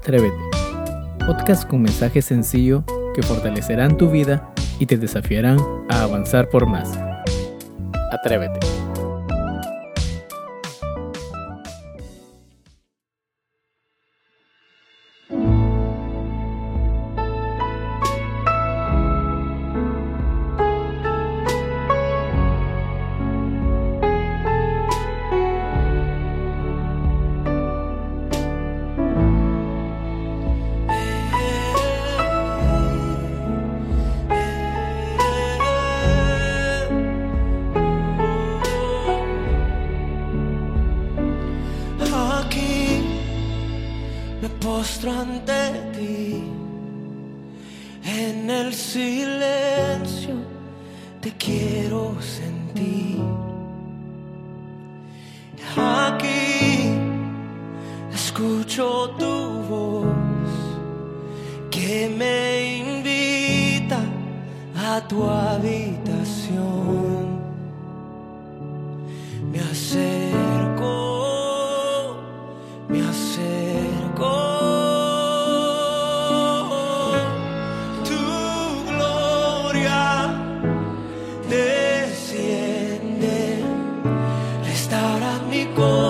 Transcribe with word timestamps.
Atrévete. 0.00 0.34
Podcast 1.26 1.68
con 1.68 1.82
mensaje 1.82 2.22
sencillo 2.22 2.84
que 3.14 3.22
fortalecerán 3.22 3.98
tu 3.98 4.10
vida 4.10 4.50
y 4.78 4.86
te 4.86 4.96
desafiarán 4.96 5.58
a 5.90 6.04
avanzar 6.04 6.48
por 6.48 6.66
más. 6.66 6.98
Atrévete. 8.10 8.79
escucho 58.80 59.10
tu 59.18 59.62
voz 59.68 60.06
que 61.70 62.08
me 62.16 62.78
invita 62.78 64.00
a 64.76 65.06
tu 65.06 65.22
habitación. 65.24 66.60
Me 69.52 69.60
acerco, 69.60 70.86
me 72.88 73.00
acerco. 73.02 74.48
Desciende, 81.48 83.38
restaura 84.64 85.32
mi 85.50 85.66
corazón. 85.74 86.09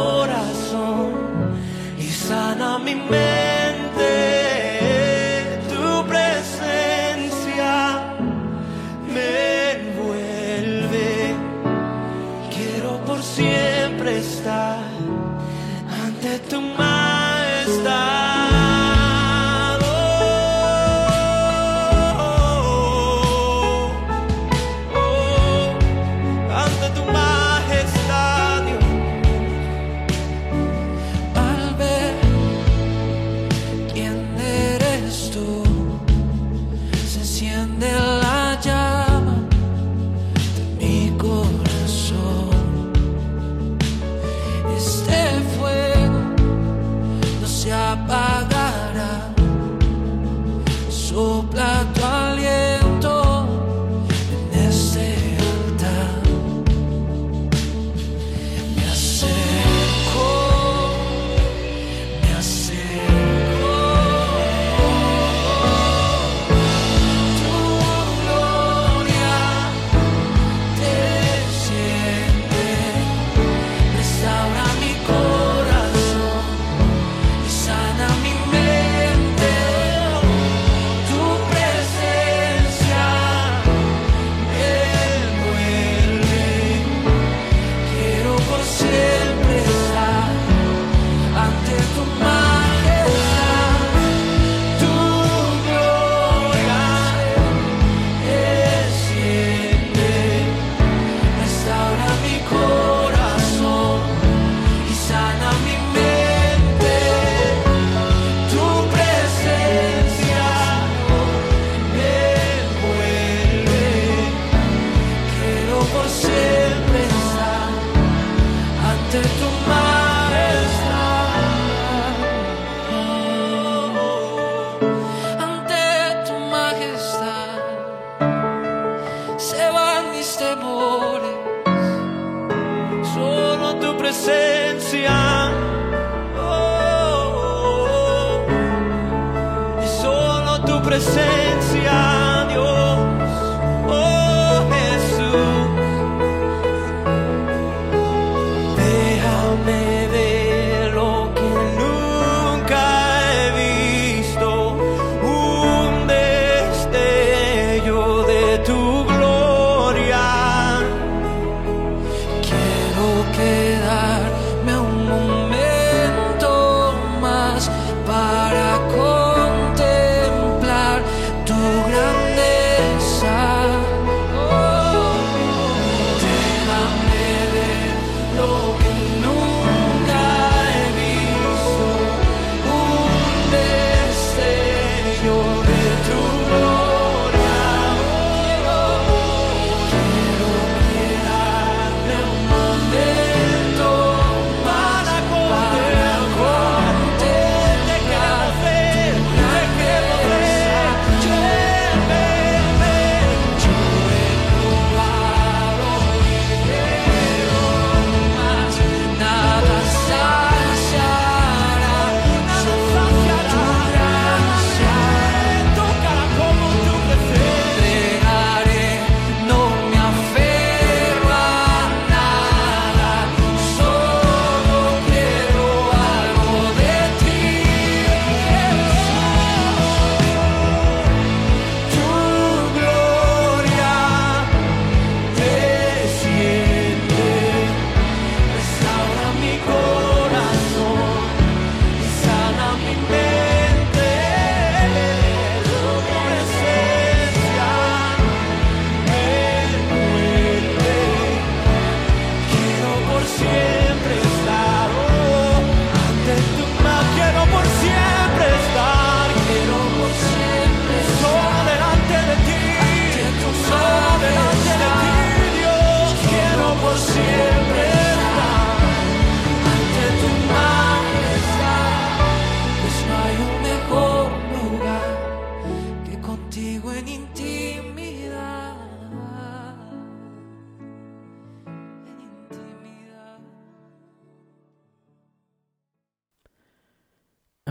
say. 141.14 141.49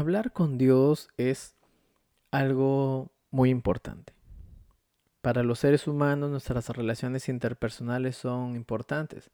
Hablar 0.09 0.33
con 0.33 0.57
Dios 0.57 1.07
es 1.17 1.56
algo 2.31 3.11
muy 3.29 3.51
importante. 3.51 4.13
Para 5.21 5.44
los 5.44 5.59
seres 5.59 5.88
humanos 5.88 6.31
nuestras 6.31 6.67
relaciones 6.69 7.29
interpersonales 7.29 8.17
son 8.17 8.56
importantes. 8.56 9.29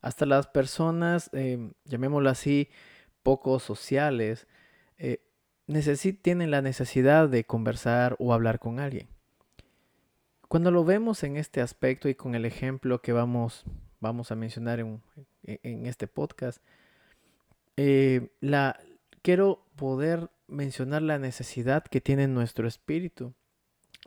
Hasta 0.00 0.24
las 0.24 0.46
personas, 0.46 1.30
eh, 1.32 1.72
llamémoslo 1.84 2.30
así, 2.30 2.68
poco 3.24 3.58
sociales, 3.58 4.46
eh, 4.98 5.20
tienen 6.22 6.52
la 6.52 6.62
necesidad 6.62 7.28
de 7.28 7.42
conversar 7.42 8.14
o 8.20 8.32
hablar 8.32 8.60
con 8.60 8.78
alguien. 8.78 9.08
Cuando 10.46 10.70
lo 10.70 10.84
vemos 10.84 11.24
en 11.24 11.36
este 11.36 11.60
aspecto 11.60 12.08
y 12.08 12.14
con 12.14 12.36
el 12.36 12.44
ejemplo 12.44 13.02
que 13.02 13.12
vamos, 13.12 13.64
vamos 13.98 14.30
a 14.30 14.36
mencionar 14.36 14.78
en, 14.78 15.02
en 15.42 15.86
este 15.86 16.06
podcast, 16.06 16.62
eh, 17.76 18.28
la, 18.40 18.78
quiero 19.22 19.63
poder 19.76 20.30
mencionar 20.46 21.02
la 21.02 21.18
necesidad 21.18 21.84
que 21.84 22.00
tiene 22.00 22.28
nuestro 22.28 22.68
espíritu, 22.68 23.34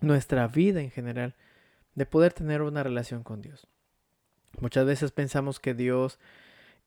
nuestra 0.01 0.47
vida 0.47 0.81
en 0.81 0.91
general, 0.91 1.35
de 1.95 2.05
poder 2.05 2.33
tener 2.33 2.61
una 2.61 2.83
relación 2.83 3.23
con 3.23 3.41
Dios. 3.41 3.67
Muchas 4.59 4.85
veces 4.85 5.11
pensamos 5.11 5.59
que 5.59 5.73
Dios 5.73 6.19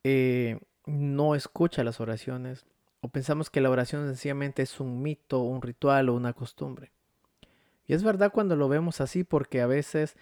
eh, 0.05 0.61
no 0.87 1.35
escucha 1.35 1.85
las 1.85 2.01
oraciones 2.01 2.65
o 3.01 3.09
pensamos 3.09 3.51
que 3.51 3.61
la 3.61 3.71
oración 3.71 4.07
sencillamente 4.07 4.63
es 4.63 4.81
un 4.81 5.03
mito, 5.03 5.41
un 5.41 5.63
ritual 5.63 6.09
o 6.09 6.15
una 6.15 6.33
costumbre. 6.33 6.93
Y 7.87 7.95
es 7.95 8.03
verdad 8.03 8.31
cuando 8.33 8.57
lo 8.57 8.69
vemos 8.69 9.01
así 9.01 9.25
porque 9.25 9.61
a 9.61 9.67
veces, 9.67 10.17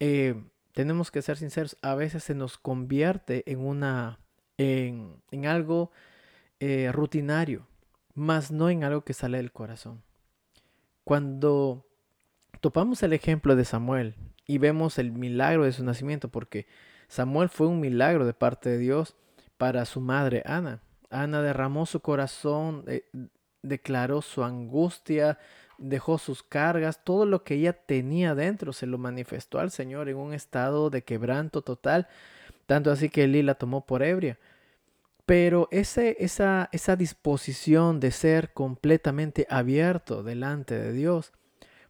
eh, 0.00 0.34
tenemos 0.72 1.10
que 1.10 1.22
ser 1.22 1.36
sinceros, 1.36 1.76
a 1.82 1.94
veces 1.94 2.24
se 2.24 2.34
nos 2.34 2.58
convierte 2.58 3.50
en 3.50 3.60
una, 3.60 4.18
en, 4.58 5.46
algo 5.46 5.92
eh, 6.58 6.90
rutinario, 6.92 7.66
más 8.14 8.50
no 8.50 8.70
en 8.70 8.84
algo 8.84 9.02
que 9.02 9.14
sale 9.14 9.38
del 9.38 9.52
corazón. 9.52 10.02
Cuando 11.04 11.86
topamos 12.60 13.02
el 13.02 13.12
ejemplo 13.12 13.56
de 13.56 13.64
Samuel 13.64 14.14
y 14.46 14.58
vemos 14.58 14.98
el 14.98 15.12
milagro 15.12 15.64
de 15.64 15.72
su 15.72 15.84
nacimiento, 15.84 16.28
porque 16.28 16.66
Samuel 17.08 17.48
fue 17.48 17.66
un 17.66 17.80
milagro 17.80 18.24
de 18.24 18.34
parte 18.34 18.70
de 18.70 18.78
Dios 18.78 19.16
para 19.58 19.84
su 19.84 20.00
madre 20.00 20.42
Ana. 20.46 20.80
Ana 21.10 21.42
derramó 21.42 21.86
su 21.86 22.00
corazón, 22.00 22.84
eh, 22.86 23.04
declaró 23.62 24.22
su 24.22 24.44
angustia, 24.44 25.38
dejó 25.78 26.18
sus 26.18 26.42
cargas, 26.42 27.04
todo 27.04 27.26
lo 27.26 27.44
que 27.44 27.54
ella 27.54 27.72
tenía 27.72 28.34
dentro 28.34 28.72
se 28.72 28.86
lo 28.86 28.98
manifestó 28.98 29.58
al 29.58 29.70
Señor 29.70 30.08
en 30.08 30.16
un 30.16 30.32
estado 30.32 30.90
de 30.90 31.02
quebranto 31.02 31.62
total, 31.62 32.08
tanto 32.66 32.90
así 32.90 33.08
que 33.08 33.24
Elí 33.24 33.42
la 33.42 33.54
tomó 33.54 33.84
por 33.84 34.02
ebria. 34.02 34.38
Pero 35.24 35.68
esa, 35.70 36.68
esa 36.72 36.96
disposición 36.96 38.00
de 38.00 38.10
ser 38.10 38.52
completamente 38.52 39.46
abierto 39.48 40.22
delante 40.22 40.74
de 40.74 40.92
Dios 40.92 41.32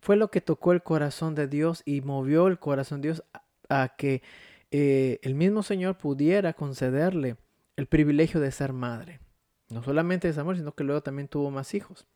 fue 0.00 0.16
lo 0.16 0.30
que 0.30 0.40
tocó 0.40 0.72
el 0.72 0.82
corazón 0.82 1.34
de 1.34 1.46
Dios 1.46 1.82
y 1.86 2.00
movió 2.00 2.48
el 2.48 2.58
corazón 2.58 3.00
de 3.00 3.08
Dios 3.08 3.24
a, 3.68 3.94
que 3.96 4.22
eh, 4.70 5.20
el 5.22 5.34
mismo 5.34 5.62
Señor 5.62 5.96
pudiera 5.96 6.52
concederle 6.52 7.36
el 7.76 7.86
privilegio 7.86 8.40
de 8.40 8.50
ser 8.50 8.72
madre. 8.72 9.20
No 9.70 9.82
solamente 9.82 10.28
de 10.28 10.34
Samuel, 10.34 10.58
sino 10.58 10.74
que 10.74 10.84
luego 10.84 11.02
también 11.02 11.28
tuvo 11.28 11.50
más 11.50 11.72
hijos. 11.74 12.06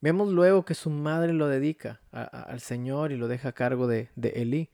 Vemos 0.00 0.30
luego 0.30 0.66
que 0.66 0.74
su 0.74 0.90
madre 0.90 1.32
lo 1.32 1.48
dedica 1.48 2.02
al 2.12 2.60
Señor 2.60 3.10
y 3.10 3.16
lo 3.16 3.26
deja 3.26 3.48
a 3.48 3.52
cargo 3.52 3.86
de, 3.86 4.10
de 4.14 4.28
Elí. 4.36 4.68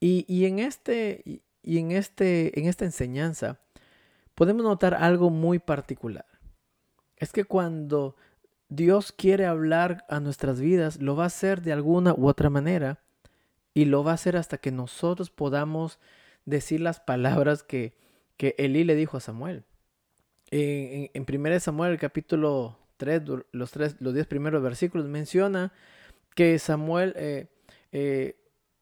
Y, 0.00 0.26
y, 0.28 0.44
en, 0.44 0.58
este, 0.58 1.40
y 1.62 1.78
en, 1.78 1.92
este, 1.92 2.60
en 2.60 2.66
esta 2.66 2.84
enseñanza 2.84 3.58
podemos 4.34 4.64
notar 4.64 4.94
algo 4.94 5.30
muy 5.30 5.58
particular. 5.58 6.26
Es 7.16 7.32
que 7.32 7.44
cuando 7.44 8.16
Dios 8.68 9.12
quiere 9.12 9.46
hablar 9.46 10.04
a 10.08 10.20
nuestras 10.20 10.60
vidas, 10.60 11.00
lo 11.00 11.16
va 11.16 11.24
a 11.24 11.28
hacer 11.28 11.62
de 11.62 11.72
alguna 11.72 12.14
u 12.14 12.28
otra 12.28 12.50
manera 12.50 13.00
y 13.72 13.84
lo 13.84 14.04
va 14.04 14.12
a 14.12 14.14
hacer 14.14 14.36
hasta 14.36 14.58
que 14.58 14.72
nosotros 14.72 15.30
podamos 15.30 15.98
decir 16.44 16.80
las 16.80 17.00
palabras 17.00 17.62
que, 17.62 17.96
que 18.36 18.54
Elí 18.58 18.84
le 18.84 18.94
dijo 18.94 19.16
a 19.16 19.20
Samuel. 19.20 19.64
En, 20.50 21.10
en, 21.14 21.26
1 21.28 21.60
Samuel, 21.60 21.98
capítulo 21.98 22.78
3, 22.98 23.22
los, 23.52 23.70
tres, 23.70 23.96
los 24.00 24.14
10 24.14 24.26
primeros 24.26 24.62
versículos, 24.62 25.06
menciona 25.06 25.72
que 26.34 26.58
Samuel 26.58 27.14
eh, 27.16 27.46
eh, 27.92 28.36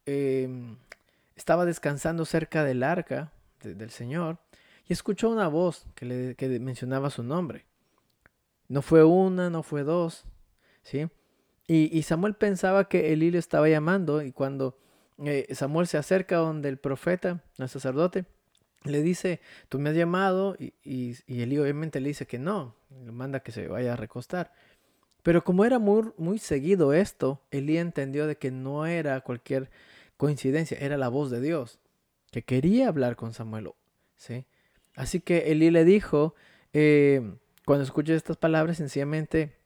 em, 0.06 0.76
estaba 1.36 1.64
descansando 1.64 2.24
cerca 2.24 2.64
del 2.64 2.82
arca 2.82 3.32
del 3.62 3.90
Señor 3.90 4.38
y 4.92 4.94
escuchó 4.94 5.30
una 5.30 5.48
voz 5.48 5.86
que, 5.94 6.04
le, 6.04 6.60
mencionaba 6.60 7.08
su 7.08 7.22
nombre. 7.22 7.64
No 8.68 8.82
fue 8.82 9.02
una, 9.02 9.48
no 9.48 9.62
fue 9.62 9.84
dos, 9.84 10.26
¿sí? 10.82 11.08
Y, 11.66 12.02
Samuel 12.02 12.34
pensaba 12.34 12.90
que 12.90 13.14
Elí 13.14 13.30
le 13.30 13.38
estaba 13.38 13.70
llamando 13.70 14.20
y 14.20 14.32
cuando 14.32 14.76
eh, 15.24 15.46
Samuel 15.54 15.86
se 15.86 15.96
acerca 15.96 16.36
donde 16.36 16.68
el 16.68 16.76
profeta, 16.76 17.42
el 17.56 17.70
sacerdote, 17.70 18.26
le 18.84 19.00
dice, 19.00 19.40
tú 19.70 19.78
me 19.78 19.88
has 19.88 19.96
llamado 19.96 20.56
y, 20.58 20.74
y, 20.84 21.40
Elí 21.40 21.56
obviamente 21.56 21.98
le 21.98 22.08
dice 22.08 22.26
que 22.26 22.38
no, 22.38 22.76
le 22.90 23.12
manda 23.12 23.40
que 23.40 23.50
se 23.50 23.68
vaya 23.68 23.94
a 23.94 23.96
recostar. 23.96 24.52
Pero 25.22 25.42
como 25.42 25.64
era 25.64 25.78
muy, 25.78 26.12
muy 26.18 26.38
seguido 26.38 26.92
esto, 26.92 27.40
Elí 27.50 27.78
entendió 27.78 28.26
de 28.26 28.36
que 28.36 28.50
no 28.50 28.84
era 28.84 29.22
cualquier 29.22 29.70
coincidencia, 30.18 30.76
era 30.78 30.98
la 30.98 31.08
voz 31.08 31.30
de 31.30 31.40
Dios, 31.40 31.78
que 32.30 32.42
quería 32.42 32.88
hablar 32.88 33.16
con 33.16 33.32
Samuel, 33.32 33.70
¿sí? 34.18 34.44
Así 34.94 35.20
que 35.20 35.52
Elí 35.52 35.70
le 35.70 35.84
dijo, 35.84 36.34
eh, 36.72 37.36
cuando 37.64 37.84
escuches 37.84 38.16
estas 38.16 38.36
palabras, 38.36 38.76
sencillamente 38.76 39.56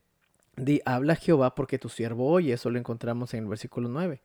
di, 0.57 0.81
habla 0.85 1.17
Jehová 1.17 1.55
porque 1.55 1.79
tu 1.79 1.89
siervo 1.89 2.29
oye. 2.29 2.53
Eso 2.53 2.71
lo 2.71 2.79
encontramos 2.79 3.35
en 3.35 3.45
el 3.45 3.49
versículo 3.49 3.89
9. 3.89 4.21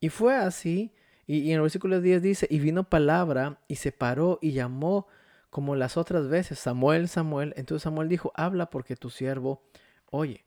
Y 0.00 0.08
fue 0.10 0.36
así, 0.36 0.92
y, 1.26 1.50
en 1.50 1.56
el 1.56 1.62
versículo 1.62 2.00
10 2.00 2.22
dice, 2.22 2.46
y 2.50 2.58
vino 2.58 2.84
palabra 2.84 3.60
y 3.68 3.76
se 3.76 3.92
paró 3.92 4.38
y 4.40 4.52
llamó 4.52 5.06
como 5.50 5.76
las 5.76 5.96
otras 5.96 6.28
veces, 6.28 6.58
Samuel, 6.58 7.08
Samuel. 7.08 7.54
Entonces 7.56 7.82
Samuel 7.82 8.08
dijo, 8.08 8.32
habla 8.34 8.70
porque 8.70 8.96
tu 8.96 9.10
siervo 9.10 9.62
oye. 10.10 10.44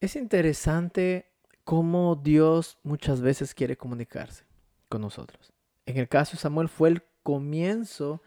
Es 0.00 0.16
interesante 0.16 1.30
cómo 1.64 2.16
Dios 2.16 2.78
muchas 2.82 3.20
veces 3.20 3.54
quiere 3.54 3.76
comunicarse 3.76 4.44
con 4.88 5.02
nosotros. 5.02 5.52
En 5.86 5.98
el 5.98 6.08
caso 6.08 6.32
de 6.32 6.38
Samuel 6.38 6.68
fue 6.68 6.88
el 6.88 7.02
comienzo 7.22 8.22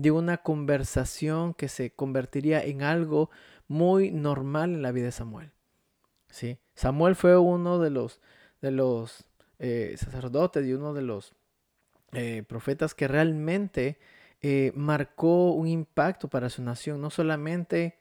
de 0.00 0.12
una 0.12 0.38
conversación 0.38 1.54
que 1.54 1.68
se 1.68 1.90
convertiría 1.90 2.62
en 2.62 2.82
algo 2.82 3.30
muy 3.66 4.12
normal 4.12 4.70
en 4.70 4.82
la 4.82 4.92
vida 4.92 5.06
de 5.06 5.12
Samuel. 5.12 5.50
¿sí? 6.30 6.58
Samuel 6.74 7.16
fue 7.16 7.36
uno 7.36 7.80
de 7.80 7.90
los, 7.90 8.20
de 8.62 8.70
los 8.70 9.26
eh, 9.58 9.96
sacerdotes 9.98 10.64
y 10.64 10.72
uno 10.72 10.94
de 10.94 11.02
los 11.02 11.34
eh, 12.12 12.44
profetas 12.46 12.94
que 12.94 13.08
realmente 13.08 13.98
eh, 14.40 14.70
marcó 14.76 15.50
un 15.50 15.66
impacto 15.66 16.28
para 16.28 16.48
su 16.48 16.62
nación, 16.62 17.00
no 17.00 17.10
solamente 17.10 17.98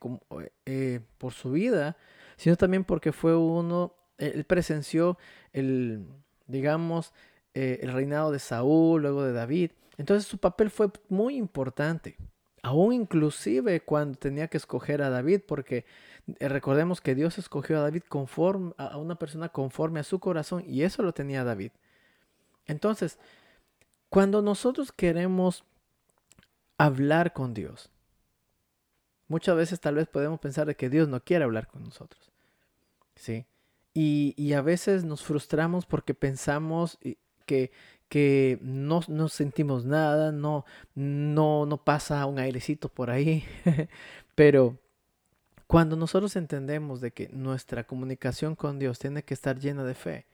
por 1.17 1.33
su 1.33 1.51
vida, 1.51 1.97
sino 2.35 2.57
también 2.57 2.83
porque 2.83 3.11
fue 3.11 3.35
uno, 3.35 3.95
él 4.19 4.43
presenció 4.43 5.17
el, 5.51 6.05
digamos, 6.45 7.11
el 7.55 7.91
reinado 7.91 8.31
de 8.31 8.37
Saúl, 8.37 9.01
luego 9.01 9.23
de 9.23 9.33
David, 9.33 9.71
entonces 9.97 10.27
su 10.27 10.37
papel 10.37 10.69
fue 10.69 10.91
muy 11.09 11.35
importante, 11.35 12.17
aún 12.61 12.93
inclusive 12.93 13.81
cuando 13.81 14.17
tenía 14.17 14.47
que 14.47 14.57
escoger 14.57 15.01
a 15.01 15.09
David, 15.09 15.41
porque 15.47 15.85
eh, 16.39 16.49
recordemos 16.49 17.01
que 17.01 17.15
Dios 17.15 17.37
escogió 17.37 17.79
a 17.79 17.81
David 17.81 18.03
conforme 18.07 18.73
a 18.77 18.97
una 18.97 19.15
persona 19.15 19.49
conforme 19.49 19.99
a 19.99 20.03
su 20.03 20.19
corazón 20.19 20.63
y 20.67 20.83
eso 20.83 21.01
lo 21.01 21.13
tenía 21.13 21.43
David. 21.43 21.71
Entonces, 22.65 23.17
cuando 24.09 24.41
nosotros 24.41 24.91
queremos 24.91 25.63
hablar 26.77 27.33
con 27.33 27.53
Dios, 27.53 27.89
muchas 29.27 29.55
veces 29.55 29.79
tal 29.79 29.95
vez 29.95 30.07
podemos 30.07 30.39
pensar 30.39 30.67
de 30.67 30.75
que 30.75 30.89
Dios 30.89 31.07
no 31.07 31.23
quiere 31.23 31.45
hablar 31.45 31.67
con 31.67 31.83
nosotros. 31.83 32.31
¿Sí? 33.15 33.45
Y, 33.93 34.35
y 34.37 34.53
a 34.53 34.61
veces 34.61 35.03
nos 35.03 35.23
frustramos 35.23 35.87
porque 35.87 36.13
pensamos 36.13 36.99
que, 37.47 37.71
que 38.09 38.59
no, 38.61 39.01
no 39.07 39.27
sentimos 39.29 39.85
nada, 39.85 40.31
no, 40.31 40.65
no, 40.95 41.65
no 41.65 41.77
pasa 41.77 42.25
un 42.25 42.39
airecito 42.39 42.89
por 42.89 43.09
ahí, 43.09 43.43
pero 44.35 44.77
cuando 45.67 45.97
nosotros 45.97 46.35
entendemos 46.37 47.01
de 47.01 47.11
que 47.11 47.27
nuestra 47.29 47.85
comunicación 47.85 48.55
con 48.55 48.79
Dios 48.79 48.99
tiene 48.99 49.23
que 49.23 49.33
estar 49.33 49.59
llena 49.59 49.83
de 49.83 49.95
fe, 49.95 50.25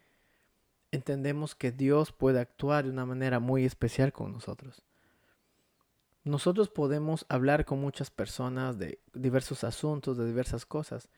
entendemos 0.92 1.56
que 1.56 1.72
Dios 1.72 2.12
puede 2.12 2.39
actuar 2.39 2.84
de 2.84 2.92
una 2.92 3.06
manera 3.06 3.39
muy 3.39 3.65
especial 3.65 4.13
con 4.13 4.32
nosotros. 4.32 4.84
Nosotros 6.24 6.70
podemos 6.70 7.25
hablar 7.27 7.65
con 7.65 7.82
muchas 7.82 8.12
personas 8.12 8.77
de 8.77 9.00
diversos 9.13 9.63
asuntos, 9.63 10.18
de 10.18 10.25
diversas 10.27 10.65
cosas, 10.68 11.10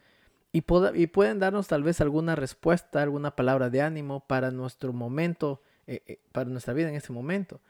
y, 0.54 0.64
y 0.94 1.08
pueden 1.08 1.40
darnos 1.40 1.68
tal 1.68 1.84
vez 1.84 2.00
alguna 2.00 2.36
respuesta, 2.36 3.04
alguna 3.04 3.36
palabra 3.36 3.70
de 3.70 3.82
ánimo 3.82 4.22
para 4.22 4.50
nuestro 4.52 4.94
momento 4.94 5.62
eh, 5.88 6.02
eh, 6.06 6.20
para 6.32 6.50
nuestra 6.50 6.74
vida 6.74 6.90
en 6.90 6.96
ese 6.96 7.14
momento. 7.14 7.62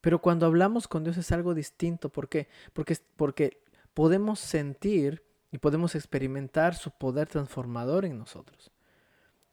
Pero 0.00 0.20
cuando 0.20 0.46
hablamos 0.46 0.88
con 0.88 1.04
Dios 1.04 1.16
es 1.16 1.32
algo 1.32 1.54
distinto. 1.54 2.08
¿Por 2.08 2.28
qué? 2.28 2.48
Porque, 2.72 2.96
porque 3.16 3.60
podemos 3.94 4.38
sentir 4.38 5.24
y 5.50 5.58
podemos 5.58 5.94
experimentar 5.94 6.74
su 6.74 6.90
poder 6.90 7.28
transformador 7.28 8.04
en 8.04 8.18
nosotros. 8.18 8.70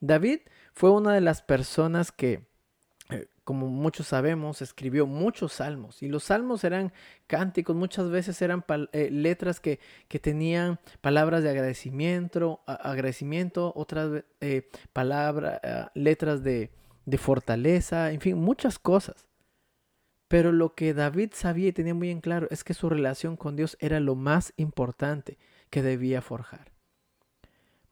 David 0.01 0.39
fue 0.73 0.91
una 0.91 1.13
de 1.13 1.21
las 1.21 1.41
personas 1.41 2.11
que, 2.11 2.45
eh, 3.09 3.27
como 3.43 3.67
muchos 3.67 4.07
sabemos, 4.07 4.61
escribió 4.61 5.07
muchos 5.07 5.53
salmos. 5.53 6.03
Y 6.03 6.09
los 6.09 6.25
salmos 6.25 6.63
eran 6.63 6.93
cánticos, 7.27 7.75
muchas 7.75 8.09
veces 8.09 8.41
eran 8.41 8.63
eh, 8.91 9.09
letras 9.09 9.59
que, 9.59 9.79
que, 10.07 10.19
tenían 10.19 10.79
palabras 11.01 11.43
de 11.43 11.49
agradecimiento, 11.49 12.61
agradecimiento 12.67 13.71
otras 13.75 14.23
eh, 14.41 14.69
palabras, 14.93 15.59
letras 15.95 16.43
de, 16.43 16.71
de 17.05 17.17
fortaleza, 17.17 18.11
en 18.11 18.21
fin, 18.21 18.37
muchas 18.37 18.79
cosas. 18.79 19.27
Pero 20.27 20.51
lo 20.51 20.73
que 20.73 20.93
David 20.93 21.31
sabía 21.33 21.69
y 21.69 21.73
tenía 21.73 21.93
muy 21.93 22.09
en 22.09 22.21
claro 22.21 22.47
es 22.49 22.63
que 22.63 22.73
su 22.73 22.89
relación 22.89 23.37
con 23.37 23.55
Dios 23.55 23.77
era 23.79 23.99
lo 23.99 24.15
más 24.15 24.53
importante 24.57 25.37
que 25.69 25.83
debía 25.83 26.21
forjar. 26.21 26.71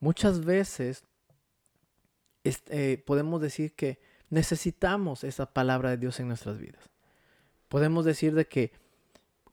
Muchas 0.00 0.44
veces 0.44 1.04
este, 2.42 2.98
podemos 2.98 3.40
decir 3.40 3.74
que 3.74 4.00
necesitamos 4.30 5.24
esa 5.24 5.52
palabra 5.52 5.90
de 5.90 5.96
Dios 5.96 6.18
en 6.20 6.28
nuestras 6.28 6.58
vidas. 6.58 6.90
Podemos 7.68 8.04
decir 8.04 8.34
de 8.34 8.46
que 8.46 8.72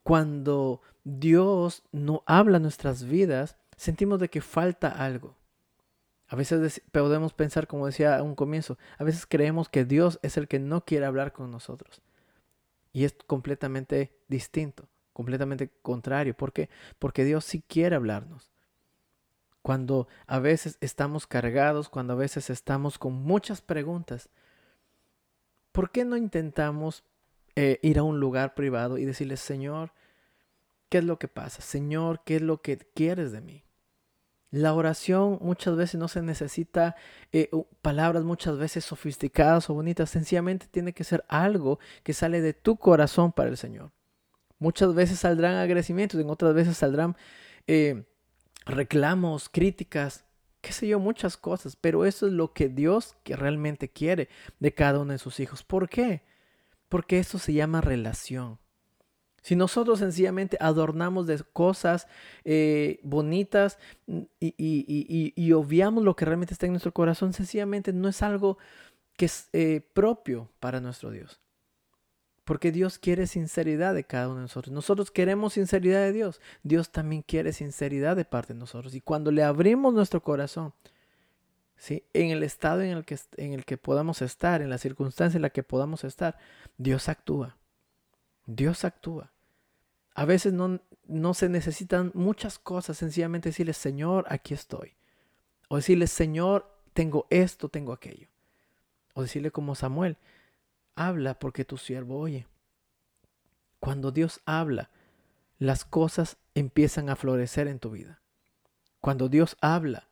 cuando 0.04 0.82
Dios 1.04 1.84
no 1.92 2.24
habla 2.26 2.60
nuestras 2.60 3.04
vidas, 3.04 3.58
sentimos 3.78 4.20
de 4.20 4.30
que 4.30 4.42
falta 4.42 4.90
algo. 4.90 5.38
A 6.32 6.38
veces 6.38 6.82
podemos 6.94 7.34
pensar, 7.34 7.68
como 7.68 7.88
decía 7.88 8.18
a 8.18 8.24
un 8.24 8.36
comienzo, 8.36 8.78
a 8.98 9.04
veces 9.04 9.26
creemos 9.26 9.68
que 9.68 9.84
Dios 9.84 10.18
es 10.22 10.38
el 10.38 10.48
que 10.48 10.60
no 10.60 10.86
quiere 10.86 11.06
hablar 11.06 11.34
con 11.34 11.52
nosotros. 11.52 12.02
Y 12.94 13.04
es 13.04 13.18
completamente 13.28 14.14
distinto, 14.30 14.88
completamente 15.12 15.70
contrario. 15.82 16.34
¿Por 16.34 16.54
qué? 16.54 16.70
Porque 17.00 17.26
Dios 17.26 17.44
sí 17.44 17.62
quiere 17.68 17.98
hablarnos 17.98 18.50
cuando 19.62 20.08
a 20.26 20.40
veces 20.40 20.78
estamos 20.80 21.28
cargados, 21.28 21.90
cuando 21.90 22.14
a 22.14 22.16
veces 22.16 22.50
estamos 22.50 22.98
con 22.98 23.12
muchas 23.12 23.62
preguntas, 23.62 24.30
¿por 25.74 25.92
qué 25.92 26.06
no 26.06 26.16
intentamos 26.16 27.04
eh, 27.58 27.78
ir 27.82 28.00
a 28.00 28.04
un 28.04 28.22
lugar 28.22 28.56
privado 28.56 28.98
y 28.98 29.04
decirle, 29.04 29.36
Señor, 29.36 29.92
¿qué 30.88 31.00
es 31.00 31.04
lo 31.04 31.20
que 31.20 31.28
pasa? 31.28 31.62
Señor, 31.62 32.22
¿qué 32.24 32.38
es 32.38 32.42
lo 32.42 32.62
que 32.62 32.78
quieres 32.78 33.34
de 33.34 33.42
mí? 33.42 33.66
La 34.52 34.74
oración 34.74 35.40
muchas 35.42 35.78
veces 35.78 35.98
no 35.98 36.10
se 36.10 36.22
necesita 36.22 36.98
eh, 37.32 37.50
palabras 37.82 38.26
muchas 38.26 38.58
veces 38.58 38.84
sofisticadas 38.84 39.70
o 39.70 39.74
bonitas, 39.74 40.10
sencillamente 40.10 40.68
tiene 40.70 40.92
que 40.92 41.06
ser 41.06 41.24
algo 41.30 41.80
que 42.04 42.12
sale 42.14 42.42
de 42.42 42.54
tu 42.54 42.76
corazón 42.76 43.32
para 43.32 43.50
el 43.50 43.56
Señor. 43.56 43.92
Muchas 44.60 44.94
veces 44.94 45.20
saldrán 45.20 45.56
agradecimientos, 45.56 46.20
en 46.20 46.30
otras 46.30 46.54
veces 46.54 46.78
saldrán 46.78 47.16
eh, 47.66 48.04
reclamos, 48.66 49.48
críticas, 49.48 50.26
qué 50.60 50.74
sé 50.74 50.88
yo, 50.88 51.00
muchas 51.00 51.38
cosas, 51.38 51.78
pero 51.78 52.06
eso 52.06 52.28
es 52.28 52.34
lo 52.34 52.54
que 52.54 52.68
Dios 52.68 53.16
que 53.24 53.38
realmente 53.38 53.90
quiere 53.90 54.28
de 54.60 54.74
cada 54.74 55.00
uno 55.00 55.14
de 55.14 55.18
sus 55.18 55.40
hijos. 55.40 55.64
¿Por 55.64 55.88
qué? 55.88 56.24
Porque 56.90 57.20
eso 57.20 57.40
se 57.40 57.54
llama 57.54 57.80
relación. 57.80 58.60
Si 59.42 59.56
nosotros 59.56 60.00
sencillamente 60.00 60.58
adornamos 60.60 61.26
de 61.26 61.42
cosas 61.52 62.08
eh, 62.44 63.00
bonitas 63.04 63.80
y, 64.40 65.52
obviamos 65.54 66.04
lo 66.04 66.16
que 66.16 66.26
realmente 66.26 66.54
está 66.54 66.68
en 66.68 66.74
nuestro 66.74 66.94
corazón, 66.94 67.34
sencillamente 67.34 67.92
no 67.92 68.08
es 68.08 68.22
algo 68.22 68.58
que 69.18 69.26
es 69.26 69.50
eh, 69.54 69.82
propio 69.94 70.50
para 70.60 70.80
nuestro 70.80 71.10
Dios. 71.10 71.40
Porque 72.44 72.72
Dios 72.72 73.00
quiere 73.00 73.28
sinceridad 73.28 73.94
de 73.94 74.04
cada 74.04 74.28
uno 74.28 74.38
de 74.38 74.42
nosotros. 74.44 74.74
Nosotros 74.74 75.10
queremos 75.10 75.54
sinceridad 75.54 76.02
de 76.02 76.12
Dios. 76.12 76.42
Dios 76.64 76.92
también 76.92 77.22
quiere 77.22 77.54
sinceridad 77.54 78.16
de 78.16 78.26
parte 78.26 78.54
de 78.54 78.60
nosotros. 78.60 78.94
Y 78.94 79.02
cuando 79.02 79.32
le 79.32 79.44
abrimos 79.44 79.94
nuestro 79.94 80.22
corazón, 80.22 80.74
¿sí? 81.78 82.04
en 82.14 82.32
el 82.32 82.44
estado 82.44 82.82
en 82.82 82.92
el, 82.92 83.06
que, 83.06 83.18
en 83.38 83.54
el 83.54 83.66
que 83.66 83.78
podamos 83.78 84.22
estar, 84.22 84.62
en 84.62 84.70
la 84.70 84.78
circunstancia 84.78 85.38
en 85.38 85.44
la 85.44 85.50
que 85.50 85.64
podamos 85.64 86.04
estar, 86.04 86.38
Dios 86.78 87.10
actúa. 87.10 87.58
Dios 88.46 88.84
actúa. 88.86 89.32
A 90.14 90.26
veces 90.26 90.54
no, 90.54 90.82
no 91.08 91.34
se 91.34 91.50
necesitan 91.50 92.12
muchas 92.14 92.60
cosas, 92.60 92.98
sencillamente 92.98 93.50
decirle, 93.50 93.74
Señor, 93.74 94.26
aquí 94.30 94.54
estoy. 94.54 94.94
O 95.70 95.78
decirle, 95.78 96.08
Señor, 96.08 96.70
tengo 96.94 97.28
esto, 97.30 97.70
tengo 97.70 97.94
aquello. 97.94 98.28
O 99.14 99.22
decirle 99.22 99.52
como 99.52 99.76
Samuel, 99.76 100.18
habla 100.96 101.40
porque 101.40 101.66
tu 101.66 101.78
siervo 101.78 102.20
oye. 102.20 102.48
Cuando 103.80 104.12
Dios 104.12 104.42
habla, 104.46 104.90
las 105.60 105.86
cosas 105.86 106.38
empiezan 106.56 107.10
a 107.10 107.16
florecer 107.16 107.68
en 107.68 107.80
tu 107.80 107.92
vida. 107.92 108.20
Cuando 109.00 109.30
Dios 109.30 109.58
habla, 109.62 110.08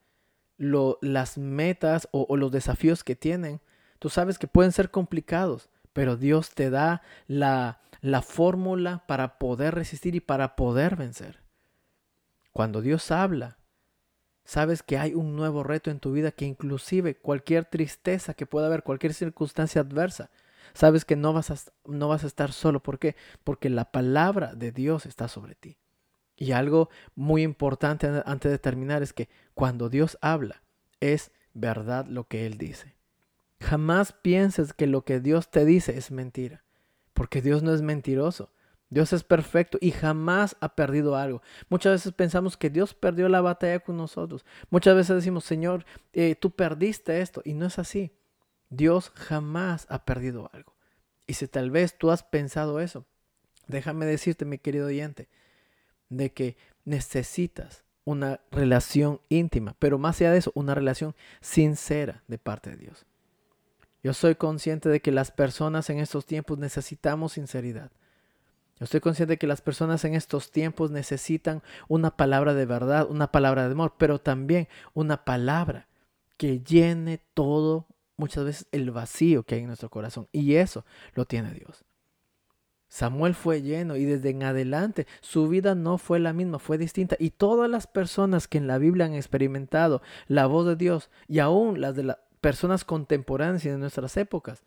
lo, 0.58 0.98
las 1.02 1.38
metas 1.38 2.08
o, 2.12 2.26
o 2.30 2.38
los 2.38 2.52
desafíos 2.52 3.04
que 3.04 3.16
tienen, 3.16 3.62
tú 4.00 4.10
sabes 4.10 4.40
que 4.40 4.48
pueden 4.48 4.72
ser 4.72 4.92
complicados, 4.92 5.70
pero 5.94 6.18
Dios 6.18 6.52
te 6.52 6.70
da 6.70 7.02
la, 7.28 7.80
la 8.02 8.22
fórmula 8.22 9.04
para 9.08 9.38
poder 9.38 9.76
resistir 9.76 10.16
y 10.16 10.20
para 10.20 10.56
poder 10.56 10.96
vencer. 10.96 11.42
Cuando 12.52 12.82
Dios 12.82 13.12
habla, 13.12 13.58
sabes 14.46 14.84
que 14.84 14.98
hay 14.98 15.14
un 15.14 15.36
nuevo 15.36 15.64
reto 15.64 15.92
en 15.92 16.00
tu 16.00 16.12
vida 16.12 16.32
que 16.32 16.46
inclusive 16.46 17.16
cualquier 17.16 17.66
tristeza 17.66 18.34
que 18.34 18.46
pueda 18.46 18.68
haber, 18.68 18.84
cualquier 18.84 19.14
circunstancia 19.14 19.82
adversa, 19.82 20.30
Sabes 20.74 21.06
que 21.06 21.16
no 21.16 21.34
vas, 21.34 21.52
a, 21.52 21.58
no 21.86 22.08
vas 22.08 22.24
a 22.24 22.28
estar 22.28 22.52
solo. 22.52 22.82
¿Por 22.82 23.00
qué? 23.00 23.16
Porque 23.44 23.70
la 23.70 23.92
palabra 23.92 24.54
de 24.54 24.72
Dios 24.72 25.06
está 25.06 25.28
sobre 25.28 25.56
ti. 25.56 25.78
Y 26.36 26.52
algo 26.54 26.90
muy 27.16 27.44
importante 27.44 28.08
antes 28.26 28.52
de 28.52 28.60
terminar 28.60 29.04
es 29.04 29.14
que 29.14 29.30
cuando 29.54 29.90
Dios 29.90 30.18
habla, 30.22 30.64
es 31.00 31.32
verdad 31.54 32.06
lo 32.08 32.28
que 32.28 32.46
Él 32.46 32.58
dice. 32.58 32.96
Jamás 33.60 34.14
pienses 34.14 34.74
que 34.74 34.88
lo 34.88 35.04
que 35.04 35.20
Dios 35.20 35.52
te 35.52 35.66
dice 35.66 35.98
es 35.98 36.12
mentira, 36.12 36.64
porque 37.20 37.42
Dios 37.42 37.64
no 37.64 37.74
es 37.74 37.82
mentiroso. 37.82 38.50
Dios 38.90 39.12
es 39.12 39.26
perfecto 39.26 39.78
y 39.82 39.92
jamás 39.92 40.56
ha 40.62 40.74
perdido 40.74 41.18
algo. 41.18 41.42
Muchas 41.68 41.92
veces 41.92 42.14
pensamos 42.14 42.56
que 42.56 42.70
Dios 42.70 42.94
perdió 42.94 43.28
la 43.28 43.42
batalla 43.42 43.82
con 43.82 43.98
nosotros. 43.98 44.46
Muchas 44.70 44.96
veces 44.96 45.18
decimos, 45.18 45.44
Señor, 45.44 45.84
eh, 46.14 46.36
tú 46.36 46.52
perdiste 46.52 47.20
esto. 47.20 47.42
Y 47.44 47.56
no 47.56 47.66
es 47.66 47.78
así. 47.78 48.14
Dios 48.70 49.12
jamás 49.16 49.86
ha 49.90 50.06
perdido 50.06 50.50
algo. 50.54 50.78
Y 51.28 51.34
si 51.34 51.50
tal 51.50 51.72
vez 51.72 51.98
tú 51.98 52.10
has 52.10 52.24
pensado 52.24 52.80
eso, 52.80 53.06
déjame 53.68 54.06
decirte, 54.06 54.46
mi 54.46 54.58
querido 54.58 54.88
oyente, 54.88 55.28
de 56.08 56.32
que 56.32 56.56
necesitas 56.86 57.84
una 58.06 58.40
relación 58.50 59.20
íntima, 59.28 59.76
pero 59.78 59.98
más 59.98 60.22
allá 60.22 60.32
de 60.32 60.38
eso, 60.38 60.54
una 60.56 60.74
relación 60.74 61.18
sincera 61.42 62.24
de 62.30 62.38
parte 62.38 62.70
de 62.70 62.78
Dios. 62.78 63.06
Yo 64.04 64.14
soy 64.14 64.36
consciente 64.36 64.90
de 64.90 65.02
que 65.02 65.12
las 65.12 65.32
personas 65.32 65.90
en 65.90 66.00
estos 66.00 66.26
tiempos 66.26 66.58
necesitamos 66.58 67.34
sinceridad. 67.34 67.92
Yo 68.80 68.86
estoy 68.86 69.02
consciente 69.02 69.34
de 69.34 69.38
que 69.38 69.48
las 69.48 69.62
personas 69.62 70.06
en 70.06 70.14
estos 70.14 70.52
tiempos 70.52 70.90
necesitan 70.90 71.62
una 71.90 72.16
palabra 72.16 72.54
de 72.54 72.66
verdad, 72.66 73.08
una 73.10 73.30
palabra 73.30 73.68
de 73.68 73.74
amor, 73.74 73.96
pero 73.98 74.20
también 74.20 74.70
una 74.94 75.26
palabra 75.26 75.88
que 76.38 76.62
llene 76.62 77.22
todo 77.34 77.88
muchas 78.16 78.46
veces 78.46 78.68
el 78.72 78.92
vacío 78.92 79.44
que 79.44 79.56
hay 79.56 79.62
en 79.62 79.68
nuestro 79.68 79.90
corazón. 79.90 80.30
Y 80.32 80.56
eso 80.56 80.86
lo 81.14 81.26
tiene 81.26 81.54
Dios. 81.54 81.84
Samuel 82.88 83.36
fue 83.36 83.62
lleno 83.62 83.98
y 83.98 84.06
desde 84.06 84.30
en 84.30 84.44
adelante 84.44 85.06
su 85.22 85.48
vida 85.48 85.76
no 85.76 85.98
fue 85.98 86.20
la 86.20 86.32
misma, 86.32 86.58
fue 86.58 86.78
distinta. 86.78 87.18
Y 87.20 87.32
todas 87.32 87.70
las 87.70 87.86
personas 87.86 88.48
que 88.48 88.58
en 88.58 88.68
la 88.68 88.78
Biblia 88.78 89.06
han 89.06 89.14
experimentado 89.14 90.02
la 90.28 90.48
voz 90.48 90.66
de 90.66 90.78
Dios 90.78 91.10
y 91.28 91.40
aún 91.40 91.82
las 91.82 91.96
de 91.96 92.04
las 92.04 92.18
personas 92.42 92.86
contemporáneas 92.86 93.66
y 93.66 93.70
de 93.70 93.78
nuestras 93.78 94.16
épocas, 94.18 94.64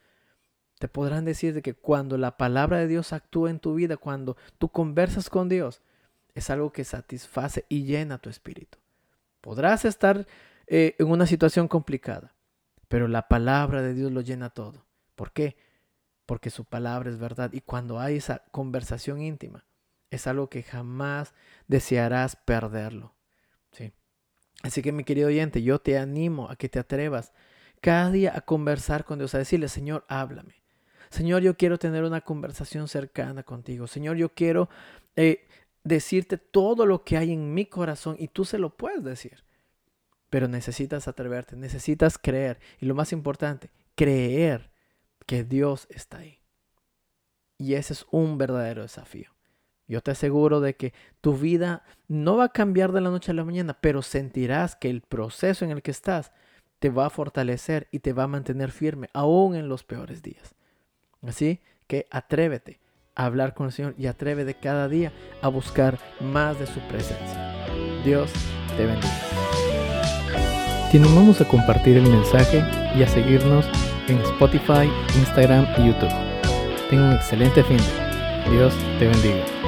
te 0.79 0.89
podrán 0.89 1.25
decir 1.25 1.55
de 1.55 1.63
que 1.63 1.75
cuando 1.75 2.19
la 2.19 2.37
palabra 2.37 2.79
de 2.79 2.89
Dios 2.89 3.13
actúa 3.13 3.51
en 3.51 3.61
tu 3.61 3.75
vida, 3.75 3.97
cuando 3.97 4.37
tú 4.59 4.69
conversas 4.69 5.31
con 5.31 5.49
Dios, 5.49 5.81
es 6.35 6.51
algo 6.51 6.73
que 6.73 6.85
satisface 6.85 7.65
y 7.69 7.85
llena 7.85 8.19
tu 8.19 8.31
espíritu. 8.31 8.79
Podrás 9.41 9.85
estar 9.85 10.27
eh, 10.67 10.97
en 10.99 11.09
una 11.09 11.27
situación 11.27 11.69
complicada, 11.69 12.35
pero 12.89 13.09
la 13.09 13.29
palabra 13.29 13.83
de 13.83 13.95
Dios 13.95 14.11
lo 14.13 14.23
llena 14.23 14.51
todo. 14.51 14.85
¿Por 15.15 15.33
qué? 15.33 15.57
Porque 16.27 16.51
su 16.51 16.65
palabra 16.65 17.11
es 17.11 17.19
verdad. 17.19 17.53
Y 17.53 17.61
cuando 17.61 18.01
hay 18.01 18.17
esa 18.17 18.45
conversación 18.51 19.21
íntima, 19.21 19.65
es 20.11 20.27
algo 20.27 20.49
que 20.49 20.63
jamás 20.63 21.35
desearás 21.69 22.37
perderlo. 22.37 23.15
¿sí? 23.73 23.93
Así 24.63 24.83
que 24.83 24.93
mi 24.93 25.05
querido 25.05 25.29
oyente, 25.29 25.63
yo 25.63 25.81
te 25.81 25.99
animo 25.99 26.51
a 26.51 26.57
que 26.57 26.69
te 26.69 26.79
atrevas 26.79 27.33
cada 27.83 28.13
día 28.13 28.33
a 28.35 28.41
conversar 28.41 29.05
con 29.05 29.19
Dios, 29.19 29.35
a 29.35 29.39
decirle, 29.39 29.69
Señor, 29.69 30.05
háblame. 30.09 30.63
Señor, 31.11 31.43
yo 31.43 31.57
quiero 31.57 31.79
tener 31.79 32.05
una 32.05 32.23
conversación 32.23 32.89
cercana 32.89 33.43
contigo. 33.43 33.87
Señor, 33.87 34.17
yo 34.17 34.31
quiero 34.31 34.71
eh, 35.17 35.45
decirte 35.83 36.39
todo 36.39 36.87
lo 36.87 37.05
que 37.05 37.19
hay 37.19 37.33
en 37.33 37.53
mi 37.53 37.67
corazón 37.67 38.17
y 38.19 38.29
tú 38.29 38.45
se 38.45 38.59
lo 38.59 38.77
puedes 38.77 39.03
decir. 39.03 39.45
Pero 40.31 40.47
necesitas 40.47 41.09
atreverte, 41.09 41.57
necesitas 41.57 42.19
creer. 42.19 42.61
Y 42.81 42.87
lo 42.87 42.95
más 42.95 43.13
importante, 43.13 43.69
creer 43.97 44.71
que 45.27 45.43
Dios 45.43 45.89
está 45.91 46.19
ahí. 46.19 46.39
Y 47.59 47.75
ese 47.75 47.95
es 47.95 48.07
un 48.13 48.39
verdadero 48.39 48.83
desafío. 48.83 49.33
Yo 49.89 50.01
te 50.03 50.13
aseguro 50.13 50.61
de 50.61 50.77
que 50.77 50.95
tu 51.21 51.37
vida 51.37 51.83
no 52.07 52.37
va 52.37 52.45
a 52.45 52.53
cambiar 52.53 52.93
de 52.93 53.01
la 53.01 53.11
noche 53.11 53.33
a 53.33 53.35
la 53.35 53.45
mañana, 53.45 53.77
pero 53.81 54.03
sentirás 54.03 54.77
que 54.77 54.89
el 54.89 55.03
proceso 55.03 55.65
en 55.65 55.73
el 55.73 55.83
que 55.83 55.91
estás 55.91 56.33
te 56.83 56.91
va 56.91 57.07
a 57.07 57.11
fortalecer 57.11 57.87
y 57.93 58.01
te 58.01 58.13
va 58.13 58.25
a 58.25 58.27
mantener 58.27 58.73
firme, 58.73 59.09
aún 59.13 59.55
en 59.55 59.69
los 59.69 59.85
peores 59.85 60.21
días. 60.21 60.57
Así 61.25 61.61
que 61.87 62.09
atrévete 62.11 62.81
a 63.15 63.27
hablar 63.27 63.55
con 63.55 63.67
el 63.67 63.73
Señor 63.73 63.95
y 63.97 64.09
atrévete 64.09 64.55
cada 64.55 64.89
día 64.89 65.13
a 65.43 65.49
buscar 65.49 66.01
más 66.21 66.59
de 66.59 66.67
su 66.67 66.81
presencia. 66.89 67.65
Dios 68.05 68.33
te 68.77 68.85
bendiga. 68.85 69.15
Te 70.91 70.99
animamos 70.99 71.41
a 71.41 71.47
compartir 71.47 71.99
el 71.99 72.11
mensaje 72.11 72.65
y 72.99 73.03
a 73.05 73.07
seguirnos 73.07 73.65
en 74.09 74.19
Spotify, 74.19 74.91
Instagram 75.17 75.65
y 75.79 75.87
YouTube. 75.87 76.13
Tenga 76.91 77.11
un 77.11 77.13
excelente 77.13 77.63
fin. 77.63 77.79
Dios 78.51 78.75
te 78.99 79.07
bendiga. 79.07 79.62